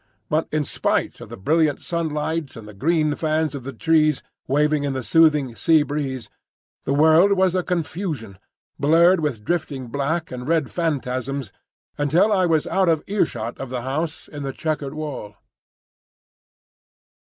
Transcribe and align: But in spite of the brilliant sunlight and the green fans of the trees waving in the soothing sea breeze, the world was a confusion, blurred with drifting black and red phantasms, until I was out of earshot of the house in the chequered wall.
But 0.29 0.47
in 0.51 0.63
spite 0.63 1.21
of 1.21 1.29
the 1.29 1.37
brilliant 1.37 1.79
sunlight 1.79 2.55
and 2.55 2.67
the 2.67 2.73
green 2.73 3.13
fans 3.13 3.53
of 3.53 3.61
the 3.61 3.71
trees 3.71 4.23
waving 4.47 4.83
in 4.83 4.93
the 4.93 5.03
soothing 5.03 5.53
sea 5.55 5.83
breeze, 5.83 6.27
the 6.85 6.93
world 6.95 7.33
was 7.33 7.53
a 7.53 7.61
confusion, 7.61 8.39
blurred 8.79 9.19
with 9.19 9.43
drifting 9.45 9.89
black 9.89 10.31
and 10.31 10.47
red 10.47 10.71
phantasms, 10.71 11.51
until 11.99 12.31
I 12.31 12.47
was 12.47 12.65
out 12.65 12.89
of 12.89 13.03
earshot 13.05 13.59
of 13.59 13.69
the 13.69 13.81
house 13.83 14.27
in 14.27 14.41
the 14.41 14.53
chequered 14.53 14.95
wall. 14.95 15.35